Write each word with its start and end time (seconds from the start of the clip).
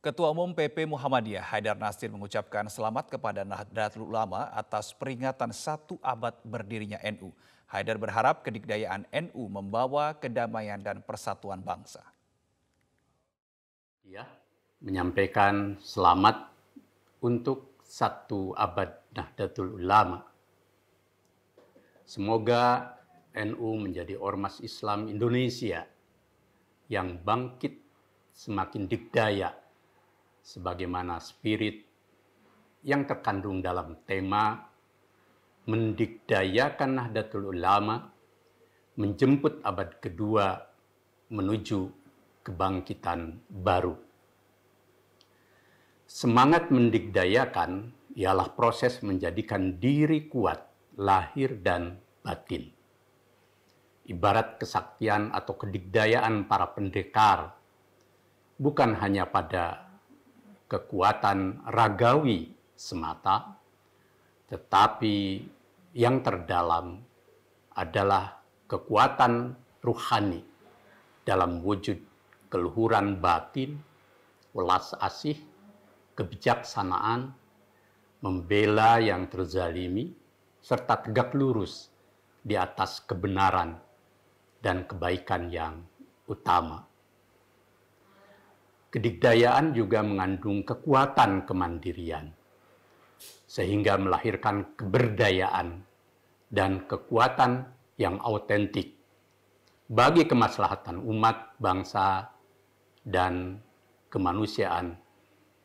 Ketua 0.00 0.32
Umum 0.32 0.56
PP 0.56 0.88
Muhammadiyah 0.88 1.44
Haidar 1.44 1.76
Nasir 1.76 2.08
mengucapkan 2.08 2.64
selamat 2.72 3.12
kepada 3.12 3.44
Nahdlatul 3.44 4.08
Ulama 4.08 4.48
atas 4.48 4.96
peringatan 4.96 5.52
satu 5.52 6.00
abad 6.00 6.32
berdirinya 6.40 6.96
NU. 7.04 7.28
Haidar 7.68 8.00
berharap 8.00 8.40
kedikdayaan 8.40 9.04
NU 9.12 9.42
membawa 9.52 10.16
kedamaian 10.16 10.80
dan 10.80 11.04
persatuan 11.04 11.60
bangsa. 11.60 12.00
Ya, 14.08 14.24
menyampaikan 14.80 15.76
selamat 15.84 16.48
untuk 17.20 17.76
satu 17.84 18.56
abad 18.56 19.04
Nahdlatul 19.12 19.84
Ulama. 19.84 20.24
Semoga 22.08 22.96
NU 23.36 23.68
menjadi 23.76 24.16
ormas 24.16 24.64
Islam 24.64 25.12
Indonesia 25.12 25.84
yang 26.88 27.20
bangkit 27.20 27.76
semakin 28.32 28.88
dikdaya 28.88 29.59
sebagaimana 30.50 31.22
spirit 31.22 31.86
yang 32.82 33.06
terkandung 33.06 33.62
dalam 33.62 34.02
tema 34.02 34.58
mendikdayakan 35.70 36.90
Nahdlatul 36.98 37.54
Ulama 37.54 38.10
menjemput 38.98 39.62
abad 39.62 40.02
kedua 40.02 40.58
menuju 41.30 41.86
kebangkitan 42.42 43.38
baru. 43.46 43.94
Semangat 46.10 46.74
mendikdayakan 46.74 47.94
ialah 48.18 48.50
proses 48.58 48.98
menjadikan 49.06 49.78
diri 49.78 50.26
kuat 50.26 50.66
lahir 50.98 51.62
dan 51.62 52.02
batin. 52.26 52.66
Ibarat 54.10 54.58
kesaktian 54.58 55.30
atau 55.30 55.54
kedikdayaan 55.54 56.50
para 56.50 56.74
pendekar 56.74 57.54
bukan 58.58 58.98
hanya 58.98 59.30
pada 59.30 59.89
kekuatan 60.70 61.66
ragawi 61.66 62.54
semata, 62.78 63.58
tetapi 64.46 65.42
yang 65.98 66.22
terdalam 66.22 67.02
adalah 67.74 68.38
kekuatan 68.70 69.58
ruhani 69.82 70.46
dalam 71.26 71.58
wujud 71.66 71.98
keluhuran 72.46 73.18
batin, 73.18 73.82
welas 74.54 74.94
asih, 75.02 75.38
kebijaksanaan, 76.14 77.34
membela 78.22 79.02
yang 79.02 79.26
terzalimi, 79.26 80.14
serta 80.62 81.02
tegak 81.02 81.34
lurus 81.34 81.90
di 82.46 82.54
atas 82.54 83.02
kebenaran 83.06 83.74
dan 84.62 84.86
kebaikan 84.86 85.50
yang 85.50 85.82
utama. 86.30 86.89
Kedikdayaan 88.90 89.70
juga 89.70 90.02
mengandung 90.02 90.66
kekuatan 90.66 91.46
kemandirian, 91.46 92.34
sehingga 93.46 93.94
melahirkan 93.94 94.74
keberdayaan 94.74 95.78
dan 96.50 96.90
kekuatan 96.90 97.70
yang 97.94 98.18
autentik 98.18 98.98
bagi 99.90 100.26
kemaslahatan 100.26 101.02
umat, 101.02 101.58
bangsa, 101.58 102.34
dan 103.02 103.58
kemanusiaan 104.10 104.94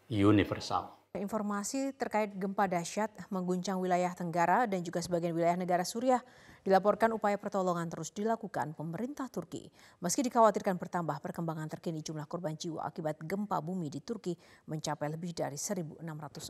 universal. 0.10 0.95
Informasi 1.20 1.96
terkait 1.96 2.34
gempa 2.36 2.68
dahsyat 2.68 3.12
mengguncang 3.32 3.80
wilayah 3.80 4.12
Tenggara 4.12 4.68
dan 4.68 4.84
juga 4.84 5.00
sebagian 5.00 5.32
wilayah 5.32 5.56
negara 5.56 5.84
Suriah 5.88 6.22
Dilaporkan 6.66 7.14
upaya 7.14 7.38
pertolongan 7.38 7.86
terus 7.86 8.10
dilakukan 8.10 8.74
pemerintah 8.74 9.30
Turki. 9.30 9.70
Meski 10.02 10.26
dikhawatirkan 10.26 10.82
bertambah 10.82 11.22
perkembangan 11.22 11.70
terkini 11.70 12.02
jumlah 12.02 12.26
korban 12.26 12.58
jiwa 12.58 12.82
akibat 12.90 13.22
gempa 13.22 13.62
bumi 13.62 13.94
di 13.94 14.02
Turki 14.02 14.34
mencapai 14.66 15.14
lebih 15.14 15.30
dari 15.38 15.62
1.600 15.62 16.02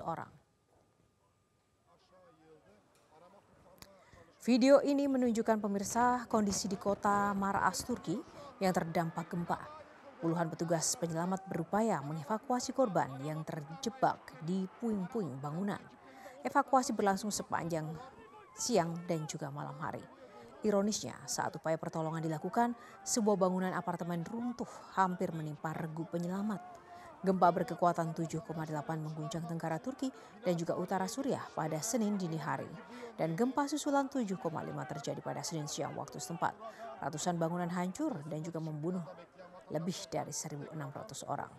orang. 0.07 0.31
Video 4.39 4.79
ini 4.88 5.03
menunjukkan 5.03 5.59
pemirsa 5.59 6.31
kondisi 6.31 6.72
di 6.72 6.79
kota 6.79 7.35
Maraas, 7.35 7.84
Turki 7.84 8.16
yang 8.63 8.72
terdampak 8.72 9.28
gempa. 9.28 9.84
Puluhan 10.23 10.47
petugas 10.47 10.95
penyelamat 10.95 11.43
berupaya 11.51 11.99
mengevakuasi 11.99 12.71
korban 12.71 13.11
yang 13.21 13.43
terjebak 13.43 14.31
di 14.41 14.63
puing-puing 14.79 15.37
bangunan. 15.43 15.81
Evakuasi 16.45 16.95
berlangsung 16.95 17.33
sepanjang 17.33 17.89
siang 18.55 18.95
dan 19.05 19.27
juga 19.27 19.51
malam 19.51 19.75
hari. 19.83 20.01
Ironisnya, 20.65 21.13
saat 21.29 21.53
upaya 21.53 21.77
pertolongan 21.77 22.25
dilakukan, 22.25 22.73
sebuah 23.05 23.37
bangunan 23.37 23.69
apartemen 23.75 24.25
runtuh 24.25 24.69
hampir 24.97 25.29
menimpa 25.29 25.75
regu 25.77 26.07
penyelamat. 26.09 26.57
Gempa 27.21 27.49
berkekuatan 27.53 28.13
7,8 28.13 28.45
mengguncang 29.01 29.45
Tenggara 29.45 29.81
Turki 29.81 30.09
dan 30.45 30.53
juga 30.57 30.77
utara 30.77 31.05
Suriah 31.09 31.41
pada 31.53 31.81
Senin 31.81 32.17
dini 32.17 32.37
hari. 32.37 32.69
Dan 33.17 33.33
gempa 33.33 33.65
susulan 33.65 34.09
7,5 34.09 34.37
terjadi 34.89 35.21
pada 35.21 35.41
Senin 35.41 35.65
siang 35.69 35.93
waktu 35.97 36.21
setempat. 36.21 36.53
Ratusan 37.01 37.37
bangunan 37.37 37.69
hancur 37.69 38.25
dan 38.29 38.45
juga 38.45 38.61
membunuh 38.61 39.01
lebih 39.73 39.97
dari 40.11 40.33
1.600 40.33 40.75
orang. 41.25 41.51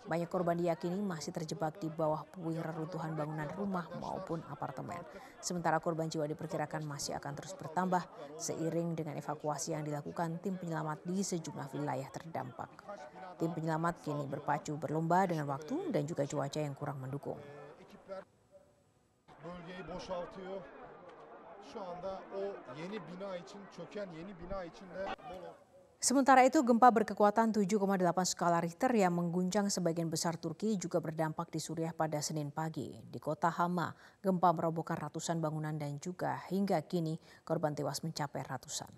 Banyak 0.00 0.26
korban 0.32 0.56
diyakini 0.56 0.98
masih 1.04 1.30
terjebak 1.30 1.76
di 1.78 1.92
bawah 1.92 2.24
puing 2.34 2.58
reruntuhan 2.58 3.12
bangunan 3.12 3.46
rumah 3.54 3.86
maupun 4.00 4.40
apartemen. 4.48 4.98
Sementara 5.38 5.78
korban 5.78 6.08
jiwa 6.08 6.24
diperkirakan 6.24 6.82
masih 6.82 7.14
akan 7.20 7.32
terus 7.36 7.52
bertambah 7.54 8.02
seiring 8.40 8.96
dengan 8.96 9.20
evakuasi 9.20 9.76
yang 9.76 9.84
dilakukan 9.84 10.40
tim 10.40 10.56
penyelamat 10.56 11.04
di 11.04 11.20
sejumlah 11.20 11.68
wilayah 11.76 12.08
terdampak. 12.10 12.70
Tim 13.36 13.52
penyelamat 13.52 14.02
kini 14.02 14.24
berpacu 14.26 14.74
berlomba 14.80 15.28
dengan 15.28 15.46
waktu 15.46 15.92
dan 15.92 16.04
juga 16.08 16.26
cuaca 16.26 16.60
yang 16.60 16.74
kurang 16.74 16.98
mendukung. 16.98 17.38
Sementara 26.00 26.40
itu 26.48 26.64
gempa 26.64 26.88
berkekuatan 26.88 27.52
7,8 27.52 27.76
skala 28.24 28.64
Richter 28.64 28.88
yang 28.96 29.20
mengguncang 29.20 29.68
sebagian 29.68 30.08
besar 30.08 30.40
Turki 30.40 30.80
juga 30.80 30.96
berdampak 30.96 31.52
di 31.52 31.60
Suriah 31.60 31.92
pada 31.92 32.24
Senin 32.24 32.48
pagi. 32.48 32.88
Di 33.04 33.20
kota 33.20 33.52
Hama, 33.52 33.92
gempa 34.24 34.48
merobohkan 34.56 34.96
ratusan 34.96 35.44
bangunan 35.44 35.76
dan 35.76 36.00
juga 36.00 36.40
hingga 36.48 36.80
kini 36.88 37.20
korban 37.44 37.76
tewas 37.76 38.00
mencapai 38.00 38.40
ratusan. 38.48 38.88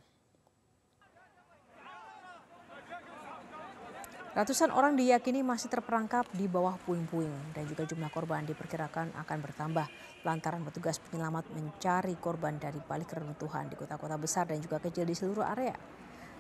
Ratusan 4.39 4.71
orang 4.71 4.95
diyakini 4.95 5.43
masih 5.43 5.75
terperangkap 5.75 6.31
di 6.31 6.47
bawah 6.47 6.79
puing-puing 6.87 7.51
dan 7.51 7.67
juga 7.67 7.83
jumlah 7.83 8.15
korban 8.15 8.47
diperkirakan 8.47 9.19
akan 9.19 9.39
bertambah 9.43 9.91
lantaran 10.23 10.63
petugas 10.63 11.03
penyelamat 11.03 11.51
mencari 11.51 12.15
korban 12.15 12.63
dari 12.63 12.79
balik 12.79 13.11
reruntuhan 13.11 13.67
di 13.67 13.75
kota-kota 13.75 14.15
besar 14.15 14.47
dan 14.47 14.63
juga 14.63 14.79
kecil 14.79 15.03
di 15.03 15.19
seluruh 15.19 15.43
area. 15.43 15.75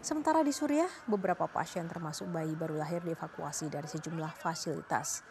Sementara 0.02 0.42
di 0.42 0.50
Suriah, 0.50 0.90
beberapa 1.06 1.46
pasien 1.46 1.86
termasuk 1.86 2.26
bayi 2.26 2.58
baru 2.58 2.74
lahir 2.74 3.06
dievakuasi 3.06 3.70
dari 3.70 3.86
sejumlah 3.86 4.34
fasilitas. 4.34 5.22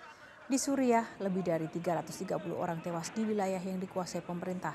Di 0.47 0.55
Suriah, 0.55 1.03
lebih 1.19 1.43
dari 1.43 1.67
330 1.67 2.39
orang 2.55 2.79
tewas 2.79 3.11
di 3.11 3.27
wilayah 3.27 3.59
yang 3.59 3.83
dikuasai 3.83 4.23
pemerintah. 4.23 4.71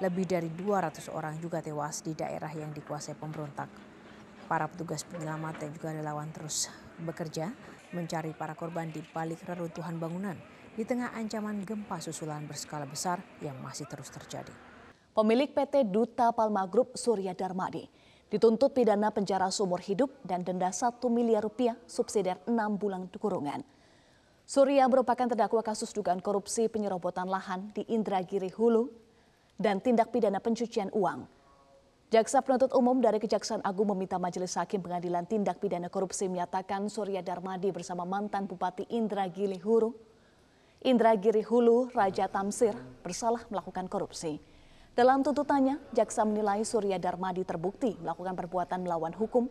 Lebih 0.00 0.24
dari 0.24 0.48
200 0.48 1.12
orang 1.12 1.36
juga 1.36 1.60
tewas 1.60 2.00
di 2.00 2.16
daerah 2.16 2.48
yang 2.48 2.72
dikuasai 2.72 3.12
pemberontak. 3.12 3.68
Para 4.48 4.72
petugas 4.72 5.04
penyelamat 5.04 5.60
dan 5.60 5.68
juga 5.76 5.92
relawan 5.92 6.32
terus 6.32 6.72
bekerja 6.96 7.52
mencari 7.92 8.32
para 8.32 8.56
korban 8.56 8.88
di 8.88 9.04
balik 9.04 9.44
reruntuhan 9.44 10.00
bangunan 10.00 10.40
di 10.72 10.88
tengah 10.88 11.12
ancaman 11.12 11.60
gempa 11.60 12.00
susulan 12.00 12.48
berskala 12.48 12.88
besar 12.88 13.20
yang 13.44 13.60
masih 13.60 13.84
terus 13.84 14.08
terjadi. 14.08 14.56
Pemilik 15.12 15.52
PT 15.52 15.92
Duta 15.92 16.32
Palma 16.32 16.64
Group 16.64 16.96
Surya 16.96 17.36
Darmadi 17.36 18.05
dituntut 18.26 18.74
pidana 18.74 19.14
penjara 19.14 19.46
seumur 19.54 19.78
hidup 19.78 20.10
dan 20.26 20.42
denda 20.42 20.74
1 20.74 20.98
miliar 21.10 21.46
rupiah 21.46 21.78
subsidiar 21.86 22.42
6 22.44 22.54
bulan 22.80 23.06
kurungan. 23.14 23.62
Surya 24.46 24.86
merupakan 24.86 25.26
terdakwa 25.26 25.62
kasus 25.62 25.90
dugaan 25.90 26.22
korupsi 26.22 26.70
penyerobotan 26.70 27.26
lahan 27.26 27.74
di 27.74 27.82
Indragiri 27.90 28.50
Hulu 28.54 28.86
dan 29.58 29.82
tindak 29.82 30.14
pidana 30.14 30.38
pencucian 30.38 30.90
uang. 30.94 31.26
Jaksa 32.06 32.38
penuntut 32.38 32.70
umum 32.70 33.02
dari 33.02 33.18
Kejaksaan 33.18 33.66
Agung 33.66 33.90
meminta 33.90 34.14
Majelis 34.14 34.54
Hakim 34.54 34.78
Pengadilan 34.78 35.26
Tindak 35.26 35.58
Pidana 35.58 35.90
Korupsi 35.90 36.30
menyatakan 36.30 36.86
Surya 36.86 37.18
Darmadi 37.18 37.74
bersama 37.74 38.06
mantan 38.06 38.46
Bupati 38.46 38.86
Indragiri 38.94 39.58
Hulu, 39.58 39.90
Indragiri 40.86 41.42
Hulu 41.42 41.90
Raja 41.90 42.30
Tamsir 42.30 42.78
bersalah 43.02 43.42
melakukan 43.50 43.90
korupsi. 43.90 44.38
Dalam 44.96 45.20
tuntutannya, 45.20 45.76
jaksa 45.92 46.24
menilai 46.24 46.64
Surya 46.64 46.96
Darmadi 46.96 47.44
terbukti 47.44 48.00
melakukan 48.00 48.32
perbuatan 48.32 48.80
melawan 48.80 49.12
hukum 49.12 49.44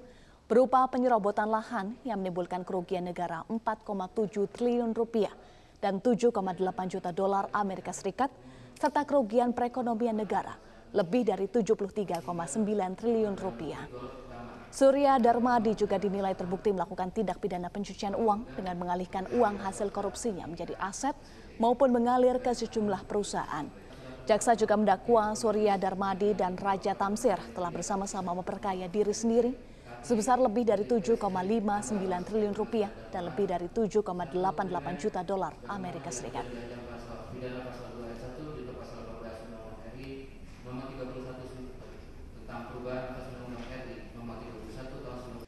berupa 0.50 0.82
penyerobotan 0.90 1.46
lahan 1.46 1.94
yang 2.02 2.18
menimbulkan 2.18 2.66
kerugian 2.66 3.06
negara 3.06 3.46
4,7 3.46 4.50
triliun 4.50 4.98
rupiah 4.98 5.30
dan 5.78 6.02
7,8 6.02 6.34
juta 6.90 7.14
dolar 7.14 7.46
Amerika 7.54 7.94
Serikat 7.94 8.34
serta 8.74 9.06
kerugian 9.06 9.54
perekonomian 9.54 10.18
negara 10.18 10.58
lebih 10.98 11.22
dari 11.30 11.46
73,9 11.46 12.26
triliun 12.98 13.38
rupiah. 13.38 13.86
Surya 14.74 15.22
Darmadi 15.22 15.78
juga 15.78 16.02
dinilai 16.02 16.34
terbukti 16.34 16.74
melakukan 16.74 17.14
tindak 17.14 17.38
pidana 17.38 17.70
pencucian 17.70 18.18
uang 18.18 18.50
dengan 18.58 18.82
mengalihkan 18.82 19.30
uang 19.30 19.62
hasil 19.62 19.94
korupsinya 19.94 20.50
menjadi 20.50 20.74
aset 20.82 21.14
maupun 21.62 21.94
mengalir 21.94 22.42
ke 22.42 22.50
sejumlah 22.50 23.06
perusahaan. 23.06 23.85
Jaksa 24.26 24.58
juga 24.58 24.74
mendakwa 24.74 25.38
Surya 25.38 25.78
Darmadi 25.78 26.34
dan 26.34 26.58
Raja 26.58 26.98
Tamsir 26.98 27.38
telah 27.54 27.70
bersama-sama 27.70 28.34
memperkaya 28.34 28.90
diri 28.90 29.14
sendiri 29.14 29.54
sebesar 30.02 30.42
lebih 30.42 30.66
dari 30.66 30.82
7,59 30.82 31.22
triliun 32.26 32.58
rupiah 32.58 32.90
dan 33.14 33.30
lebih 33.30 33.46
dari 33.46 33.70
7,88 33.70 34.02
juta 34.98 35.22
dolar 35.22 35.54
Amerika 35.70 36.10
Serikat. 36.10 36.42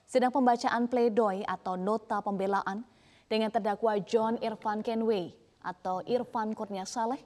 Sedang 0.05 0.29
pembacaan 0.29 0.85
pledoi 0.85 1.41
atau 1.49 1.73
nota 1.81 2.21
pembelaan 2.21 2.85
dengan 3.25 3.49
terdakwa 3.49 3.97
John 4.05 4.37
Irfan 4.37 4.85
Kenway 4.85 5.33
atau 5.65 6.05
Irfan 6.05 6.53
Kurnia 6.53 6.85
Saleh 6.85 7.19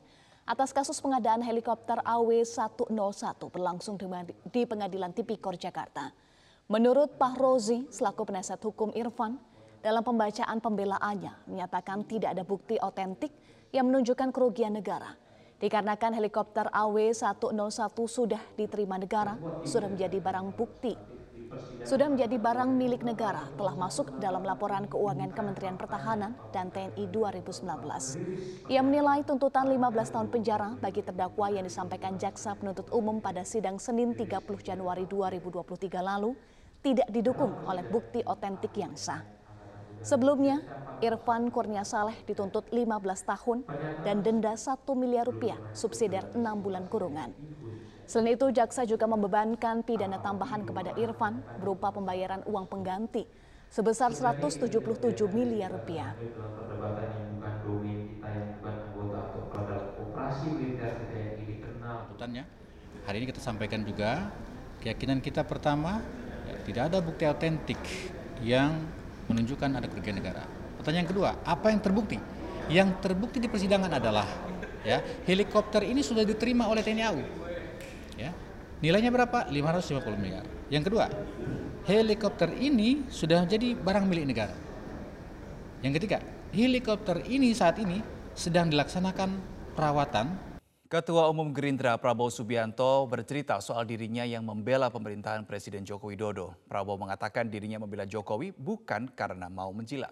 atas 0.45 0.73
kasus 0.73 0.97
pengadaan 0.99 1.45
helikopter 1.45 2.01
AW101 2.01 3.37
berlangsung 3.51 3.95
di 4.49 4.61
Pengadilan 4.65 5.13
Tipikor 5.13 5.55
Jakarta. 5.55 6.09
Menurut 6.71 7.19
Pak 7.19 7.35
Rozi, 7.37 7.85
selaku 7.91 8.27
penasihat 8.27 8.59
hukum 8.63 8.95
Irfan, 8.95 9.37
dalam 9.81 10.05
pembacaan 10.05 10.61
pembelaannya 10.61 11.49
menyatakan 11.49 12.05
tidak 12.05 12.37
ada 12.37 12.45
bukti 12.45 12.77
otentik 12.77 13.33
yang 13.73 13.89
menunjukkan 13.89 14.29
kerugian 14.29 14.77
negara. 14.77 15.17
Dikarenakan 15.61 16.17
helikopter 16.17 16.69
AW101 16.73 17.93
sudah 18.09 18.41
diterima 18.57 18.97
negara, 18.97 19.37
sudah 19.61 19.89
menjadi 19.89 20.17
barang 20.17 20.57
bukti 20.57 21.20
sudah 21.81 22.07
menjadi 22.07 22.37
barang 22.37 22.69
milik 22.77 23.01
negara 23.01 23.49
telah 23.57 23.73
masuk 23.73 24.15
dalam 24.21 24.45
laporan 24.45 24.85
keuangan 24.85 25.33
Kementerian 25.33 25.75
Pertahanan 25.75 26.37
dan 26.53 26.69
TNI 26.69 27.09
2019. 27.09 28.69
Ia 28.69 28.81
menilai 28.85 29.25
tuntutan 29.25 29.65
15 29.65 30.13
tahun 30.13 30.27
penjara 30.29 30.69
bagi 30.77 31.01
terdakwa 31.01 31.49
yang 31.49 31.65
disampaikan 31.65 32.15
jaksa 32.21 32.53
penuntut 32.53 32.87
umum 32.93 33.17
pada 33.19 33.41
sidang 33.41 33.81
Senin 33.81 34.13
30 34.13 34.41
Januari 34.61 35.09
2023 35.09 36.01
lalu 36.01 36.37
tidak 36.81 37.09
didukung 37.13 37.53
oleh 37.65 37.85
bukti 37.85 38.25
otentik 38.25 38.73
yang 38.77 38.93
sah. 38.97 39.21
Sebelumnya, 40.01 40.65
Irfan 40.97 41.53
Kurnia 41.53 41.85
Saleh 41.85 42.17
dituntut 42.25 42.65
15 42.73 42.89
tahun 43.21 43.59
dan 44.01 44.25
denda 44.25 44.57
1 44.57 44.81
miliar 44.97 45.29
rupiah 45.29 45.57
subsidiar 45.77 46.25
6 46.33 46.41
bulan 46.57 46.89
kurungan. 46.89 47.29
Selain 48.11 48.35
itu, 48.35 48.51
jaksa 48.51 48.83
juga 48.83 49.07
membebankan 49.07 49.87
pidana 49.87 50.19
tambahan 50.19 50.67
kepada 50.67 50.91
Irfan 50.99 51.39
berupa 51.63 51.95
pembayaran 51.95 52.43
uang 52.43 52.67
pengganti 52.67 53.23
sebesar 53.71 54.11
177 54.11 54.67
miliar 55.31 55.71
rupiah. 55.71 56.11
Hari 63.07 63.15
ini 63.15 63.25
kita 63.31 63.39
sampaikan 63.39 63.79
juga 63.87 64.27
keyakinan 64.83 65.23
kita 65.23 65.47
pertama 65.47 66.03
ya, 66.51 66.55
tidak 66.67 66.83
ada 66.91 66.99
bukti 66.99 67.23
autentik 67.23 67.79
yang 68.43 68.75
menunjukkan 69.31 69.71
ada 69.71 69.87
kerugian 69.87 70.19
negara. 70.19 70.43
Pertanyaan 70.75 71.07
kedua, 71.07 71.39
apa 71.47 71.71
yang 71.71 71.79
terbukti? 71.79 72.19
Yang 72.67 72.91
terbukti 72.99 73.39
di 73.39 73.47
persidangan 73.47 74.03
adalah 74.03 74.27
ya 74.83 74.99
helikopter 75.23 75.87
ini 75.87 76.03
sudah 76.03 76.27
diterima 76.27 76.67
oleh 76.67 76.83
TNI 76.83 77.03
AU. 77.07 77.40
Nilainya 78.81 79.13
berapa? 79.13 79.45
550 79.45 80.17
miliar. 80.17 80.45
Yang 80.73 80.89
kedua, 80.89 81.05
helikopter 81.85 82.49
ini 82.57 83.05
sudah 83.13 83.45
menjadi 83.45 83.77
barang 83.77 84.05
milik 84.09 84.25
negara. 84.25 84.55
Yang 85.85 86.01
ketiga, 86.01 86.19
helikopter 86.49 87.21
ini 87.29 87.53
saat 87.53 87.77
ini 87.77 88.01
sedang 88.33 88.73
dilaksanakan 88.73 89.29
perawatan 89.77 90.51
Ketua 90.91 91.31
Umum 91.31 91.55
Gerindra 91.55 91.95
Prabowo 91.95 92.27
Subianto 92.27 93.07
bercerita 93.07 93.55
soal 93.63 93.87
dirinya 93.87 94.27
yang 94.27 94.43
membela 94.43 94.91
pemerintahan 94.91 95.47
Presiden 95.47 95.87
Joko 95.87 96.11
Widodo. 96.11 96.59
Prabowo 96.67 97.07
mengatakan 97.07 97.47
dirinya 97.47 97.79
membela 97.79 98.03
Jokowi 98.03 98.51
bukan 98.51 99.07
karena 99.15 99.47
mau 99.47 99.71
menjilat. 99.71 100.11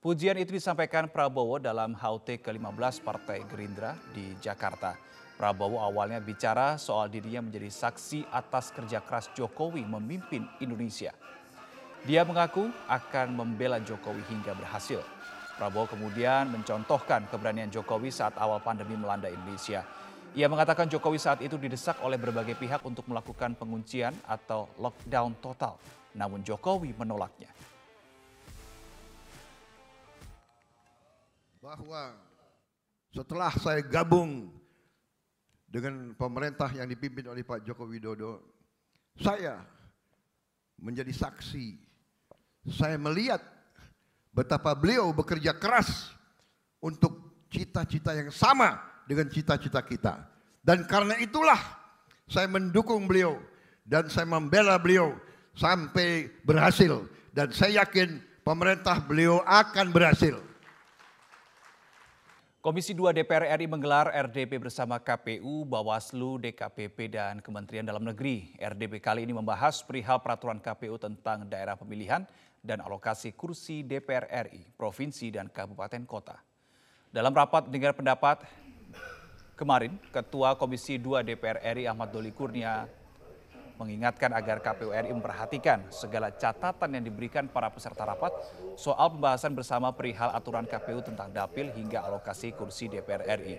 Pujian 0.00 0.40
itu 0.40 0.56
disampaikan 0.56 1.12
Prabowo 1.12 1.60
dalam 1.60 1.92
HUT 1.92 2.24
ke-15 2.40 3.04
Partai 3.04 3.44
Gerindra 3.44 4.00
di 4.16 4.32
Jakarta. 4.40 4.96
Prabowo 5.36 5.76
awalnya 5.84 6.16
bicara 6.16 6.80
soal 6.80 7.12
dirinya 7.12 7.44
menjadi 7.44 7.68
saksi 7.68 8.24
atas 8.32 8.72
kerja 8.72 9.04
keras 9.04 9.28
Jokowi 9.36 9.84
memimpin 9.84 10.48
Indonesia. 10.64 11.12
Dia 12.08 12.24
mengaku 12.24 12.72
akan 12.88 13.36
membela 13.36 13.76
Jokowi 13.76 14.24
hingga 14.32 14.56
berhasil. 14.56 15.04
Prabowo 15.60 15.92
kemudian 15.92 16.48
mencontohkan 16.48 17.28
keberanian 17.28 17.68
Jokowi 17.68 18.08
saat 18.08 18.32
awal 18.40 18.64
pandemi 18.64 18.96
melanda 18.96 19.28
Indonesia. 19.28 19.84
Ia 20.32 20.48
mengatakan 20.48 20.88
Jokowi 20.88 21.20
saat 21.20 21.44
itu 21.44 21.60
didesak 21.60 22.00
oleh 22.00 22.16
berbagai 22.16 22.56
pihak 22.56 22.80
untuk 22.88 23.04
melakukan 23.04 23.52
penguncian 23.60 24.16
atau 24.24 24.72
lockdown 24.80 25.36
total. 25.44 25.76
Namun 26.16 26.40
Jokowi 26.40 26.96
menolaknya. 26.96 27.52
Bahwa 31.60 32.16
setelah 33.12 33.52
saya 33.52 33.84
gabung 33.84 34.48
dengan 35.76 36.16
pemerintah 36.16 36.72
yang 36.72 36.88
dipimpin 36.88 37.28
oleh 37.28 37.44
Pak 37.44 37.60
Joko 37.68 37.84
Widodo, 37.84 38.40
saya 39.20 39.60
menjadi 40.80 41.12
saksi. 41.12 41.76
Saya 42.72 42.96
melihat 42.96 43.44
betapa 44.32 44.72
beliau 44.72 45.12
bekerja 45.12 45.52
keras 45.52 46.16
untuk 46.80 47.44
cita-cita 47.52 48.16
yang 48.16 48.32
sama 48.32 48.80
dengan 49.04 49.28
cita-cita 49.28 49.84
kita. 49.84 50.24
Dan 50.64 50.88
karena 50.88 51.20
itulah 51.20 51.60
saya 52.24 52.48
mendukung 52.48 53.04
beliau 53.04 53.36
dan 53.84 54.08
saya 54.08 54.24
membela 54.24 54.80
beliau 54.80 55.12
sampai 55.52 56.32
berhasil. 56.40 57.04
Dan 57.36 57.52
saya 57.52 57.84
yakin 57.84 58.16
pemerintah 58.48 58.96
beliau 59.04 59.44
akan 59.44 59.92
berhasil. 59.92 60.40
Komisi 62.66 62.98
2 62.98 63.14
DPR 63.14 63.46
RI 63.62 63.70
menggelar 63.70 64.10
RDP 64.10 64.58
bersama 64.58 64.98
KPU, 64.98 65.62
Bawaslu, 65.62 66.42
DKPP, 66.42 67.14
dan 67.14 67.38
Kementerian 67.38 67.86
Dalam 67.86 68.02
Negeri. 68.02 68.58
RDP 68.58 68.98
kali 68.98 69.22
ini 69.22 69.30
membahas 69.30 69.86
perihal 69.86 70.18
peraturan 70.18 70.58
KPU 70.58 70.98
tentang 70.98 71.46
daerah 71.46 71.78
pemilihan 71.78 72.26
dan 72.66 72.82
alokasi 72.82 73.38
kursi 73.38 73.86
DPR 73.86 74.50
RI, 74.50 74.66
provinsi, 74.74 75.30
dan 75.30 75.46
kabupaten 75.46 76.02
kota. 76.10 76.42
Dalam 77.14 77.30
rapat 77.30 77.70
dengar 77.70 77.94
pendapat 77.94 78.42
kemarin, 79.54 79.94
Ketua 80.10 80.58
Komisi 80.58 80.98
2 80.98 81.22
DPR 81.22 81.62
RI 81.70 81.86
Ahmad 81.86 82.10
Doli 82.10 82.34
Kurnia 82.34 82.90
mengingatkan 83.76 84.32
agar 84.32 84.60
KPU 84.64 84.92
RI 84.92 85.12
memperhatikan 85.12 85.86
segala 85.92 86.32
catatan 86.32 86.96
yang 86.96 87.04
diberikan 87.04 87.46
para 87.46 87.68
peserta 87.68 88.08
rapat 88.08 88.32
soal 88.74 89.12
pembahasan 89.12 89.52
bersama 89.52 89.92
perihal 89.92 90.32
aturan 90.32 90.64
KPU 90.64 91.04
tentang 91.04 91.28
dapil 91.30 91.70
hingga 91.72 92.04
alokasi 92.04 92.56
kursi 92.56 92.88
DPR 92.88 93.24
RI. 93.38 93.56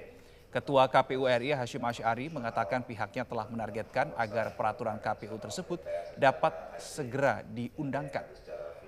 Ketua 0.47 0.87
KPU 0.87 1.27
RI 1.27 1.53
Hashim 1.53 1.83
Asyari 1.83 2.31
mengatakan 2.31 2.81
pihaknya 2.81 3.27
telah 3.27 3.45
menargetkan 3.51 4.15
agar 4.15 4.55
peraturan 4.55 4.97
KPU 4.97 5.37
tersebut 5.37 5.83
dapat 6.15 6.81
segera 6.81 7.43
diundangkan. 7.45 8.23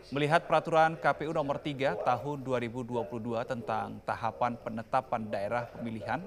Melihat 0.10 0.50
peraturan 0.50 0.98
KPU 0.98 1.30
nomor 1.30 1.62
3 1.62 2.00
tahun 2.02 2.38
2022 2.42 3.06
tentang 3.46 4.02
tahapan 4.02 4.58
penetapan 4.58 5.22
daerah 5.30 5.70
pemilihan 5.70 6.24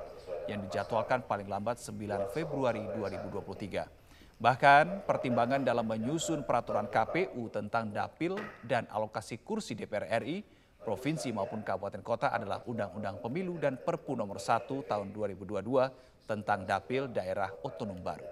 yang 0.46 0.62
dijadwalkan 0.68 1.24
paling 1.26 1.50
lambat 1.50 1.82
9 1.82 2.30
Februari 2.30 2.86
2023. 2.94 4.01
Bahkan 4.42 5.06
pertimbangan 5.06 5.62
dalam 5.62 5.86
menyusun 5.86 6.42
peraturan 6.42 6.90
KPU 6.90 7.46
tentang 7.54 7.94
dapil 7.94 8.34
dan 8.66 8.90
alokasi 8.90 9.38
kursi 9.38 9.78
DPR 9.78 10.18
RI, 10.18 10.42
provinsi 10.82 11.30
maupun 11.30 11.62
kabupaten 11.62 12.02
kota 12.02 12.34
adalah 12.34 12.58
Undang-Undang 12.66 13.22
Pemilu 13.22 13.54
dan 13.62 13.78
Perpu 13.78 14.18
nomor 14.18 14.42
1 14.42 14.66
tahun 14.66 15.14
2022 15.14 16.26
tentang 16.26 16.66
dapil 16.66 17.06
daerah 17.06 17.54
otonom 17.62 18.02
baru. 18.02 18.26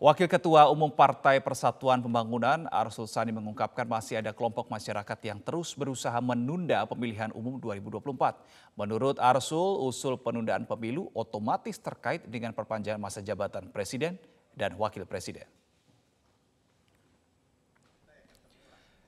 Wakil 0.00 0.24
Ketua 0.24 0.72
Umum 0.72 0.88
Partai 0.88 1.44
Persatuan 1.44 2.00
Pembangunan 2.00 2.64
Arsul 2.72 3.04
Sani 3.04 3.36
mengungkapkan 3.36 3.84
masih 3.84 4.24
ada 4.24 4.32
kelompok 4.32 4.72
masyarakat 4.72 5.18
yang 5.20 5.44
terus 5.44 5.76
berusaha 5.76 6.16
menunda 6.24 6.80
pemilihan 6.88 7.28
umum 7.36 7.60
2024. 7.60 8.40
Menurut 8.72 9.20
Arsul, 9.20 9.84
usul 9.84 10.16
penundaan 10.16 10.64
pemilu 10.64 11.12
otomatis 11.12 11.76
terkait 11.76 12.24
dengan 12.24 12.56
perpanjangan 12.56 12.96
masa 12.96 13.20
jabatan 13.20 13.68
presiden 13.68 14.16
dan 14.54 14.74
wakil 14.76 15.06
presiden. 15.08 15.46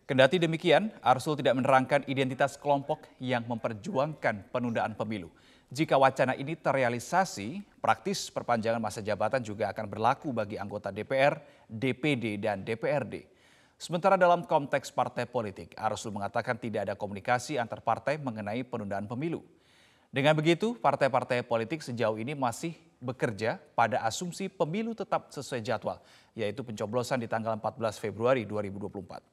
Kendati 0.03 0.37
demikian, 0.37 0.93
Arsul 1.01 1.39
tidak 1.39 1.57
menerangkan 1.57 2.05
identitas 2.05 2.59
kelompok 2.61 3.07
yang 3.17 3.47
memperjuangkan 3.49 4.51
penundaan 4.53 4.93
pemilu. 4.93 5.33
Jika 5.73 5.97
wacana 5.97 6.37
ini 6.37 6.53
terrealisasi, 6.53 7.65
praktis 7.81 8.29
perpanjangan 8.29 8.77
masa 8.77 9.01
jabatan 9.01 9.41
juga 9.41 9.73
akan 9.73 9.89
berlaku 9.89 10.29
bagi 10.29 10.61
anggota 10.61 10.93
DPR, 10.93 11.41
DPD, 11.65 12.37
dan 12.37 12.61
DPRD. 12.61 13.25
Sementara 13.81 14.21
dalam 14.21 14.45
konteks 14.45 14.93
partai 14.93 15.25
politik, 15.25 15.73
Arsul 15.81 16.13
mengatakan 16.13 16.61
tidak 16.61 16.93
ada 16.93 16.95
komunikasi 16.95 17.57
antar 17.57 17.81
partai 17.81 18.21
mengenai 18.21 18.69
penundaan 18.69 19.09
pemilu. 19.09 19.41
Dengan 20.13 20.37
begitu, 20.37 20.77
partai-partai 20.77 21.41
politik 21.41 21.81
sejauh 21.81 22.21
ini 22.21 22.37
masih 22.37 22.77
bekerja 23.01 23.57
pada 23.73 24.05
asumsi 24.05 24.53
pemilu 24.53 24.93
tetap 24.93 25.33
sesuai 25.33 25.65
jadwal, 25.65 25.97
yaitu 26.37 26.61
pencoblosan 26.61 27.17
di 27.17 27.27
tanggal 27.33 27.57
14 27.57 27.97
Februari 27.97 28.45
2024. 28.45 29.25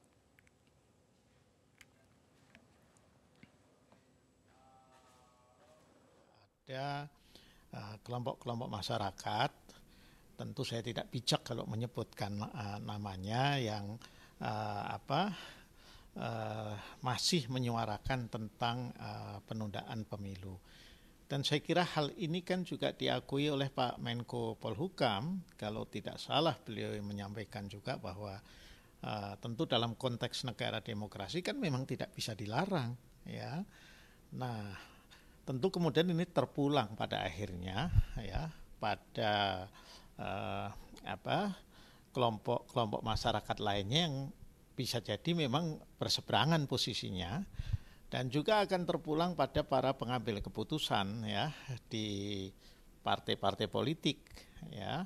Ada 6.70 7.04
uh, 7.76 7.94
kelompok-kelompok 8.00 8.72
masyarakat, 8.72 9.52
tentu 10.40 10.62
saya 10.64 10.80
tidak 10.80 11.12
bijak 11.12 11.44
kalau 11.44 11.68
menyebutkan 11.68 12.40
uh, 12.40 12.80
namanya 12.80 13.60
yang 13.60 14.00
uh, 14.40 14.96
apa 14.96 15.28
uh, 16.16 16.74
masih 17.04 17.46
menyuarakan 17.52 18.26
tentang 18.32 18.90
uh, 18.98 19.38
penundaan 19.46 20.02
pemilu. 20.08 20.58
Dan 21.30 21.46
saya 21.46 21.62
kira 21.62 21.86
hal 21.86 22.10
ini 22.18 22.42
kan 22.42 22.66
juga 22.66 22.90
diakui 22.90 23.46
oleh 23.46 23.70
Pak 23.70 24.02
Menko 24.02 24.58
Polhukam, 24.58 25.46
kalau 25.54 25.86
tidak 25.86 26.18
salah 26.18 26.58
beliau 26.58 26.90
menyampaikan 27.06 27.70
juga 27.70 27.94
bahwa 28.02 28.34
uh, 29.06 29.34
tentu 29.38 29.62
dalam 29.62 29.94
konteks 29.94 30.42
negara 30.42 30.82
demokrasi 30.82 31.38
kan 31.38 31.54
memang 31.54 31.86
tidak 31.86 32.10
bisa 32.18 32.34
dilarang, 32.34 32.98
ya. 33.22 33.62
Nah, 34.34 34.74
tentu 35.46 35.70
kemudian 35.70 36.10
ini 36.10 36.26
terpulang 36.26 36.98
pada 36.98 37.22
akhirnya, 37.22 37.94
ya, 38.18 38.50
pada 38.82 39.66
uh, 40.18 40.68
apa 41.06 41.54
kelompok-kelompok 42.10 43.06
masyarakat 43.06 43.56
lainnya 43.62 44.10
yang 44.10 44.16
bisa 44.80 45.04
jadi 45.04 45.36
memang 45.36 45.76
berseberangan 46.00 46.64
posisinya 46.64 47.44
dan 48.08 48.32
juga 48.32 48.64
akan 48.64 48.88
terpulang 48.88 49.36
pada 49.36 49.60
para 49.60 49.92
pengambil 49.92 50.40
keputusan 50.40 51.28
ya 51.28 51.52
di 51.92 52.48
partai-partai 53.04 53.68
politik 53.68 54.24
ya. 54.72 55.04